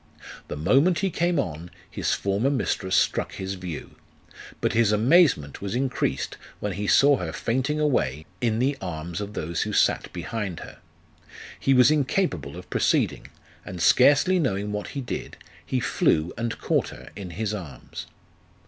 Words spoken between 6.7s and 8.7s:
he saw her fainting away in